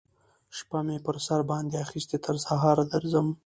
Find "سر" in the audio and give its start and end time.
1.25-1.41